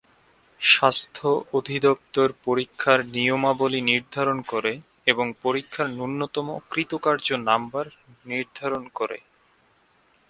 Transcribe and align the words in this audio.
স্বাস্থ্য 0.61 1.27
অধিদপ্তর 1.53 2.27
পরীক্ষার 2.45 2.99
নিয়মাবলী 3.15 3.79
নির্ধারণ 3.81 4.37
করে 4.43 4.73
এবং 5.07 5.25
পরীক্ষার 5.43 5.87
ন্যূনতম 5.89 6.47
কৃতকার্য 6.71 7.27
নাম্বার 7.49 7.85
নির্ধারণ 8.25 8.83
করে। 8.95 9.17